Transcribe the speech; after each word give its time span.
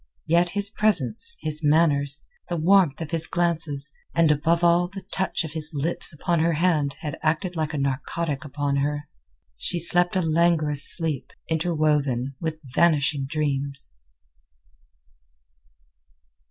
Yet 0.25 0.49
his 0.57 0.71
presence, 0.71 1.35
his 1.41 1.63
manners, 1.63 2.25
the 2.49 2.57
warmth 2.57 2.99
of 3.01 3.11
his 3.11 3.27
glances, 3.27 3.91
and 4.15 4.31
above 4.31 4.63
all 4.63 4.87
the 4.87 5.03
touch 5.13 5.43
of 5.43 5.53
his 5.53 5.69
lips 5.75 6.11
upon 6.11 6.39
her 6.39 6.53
hand 6.53 6.95
had 7.01 7.19
acted 7.21 7.55
like 7.55 7.71
a 7.75 7.77
narcotic 7.77 8.43
upon 8.43 8.77
her. 8.77 9.07
She 9.57 9.77
slept 9.77 10.15
a 10.15 10.21
languorous 10.23 10.89
sleep, 10.91 11.31
interwoven 11.47 12.33
with 12.39 12.57
vanishing 12.63 13.25
dreams. 13.27 13.97